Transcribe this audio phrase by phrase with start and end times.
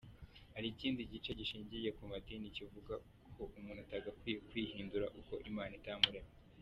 [0.53, 2.93] Hari ikindi gice gishingiye ku madini kivuga
[3.35, 6.31] ko umuntu atagakwiye kwihindura uko Imana itamuremye.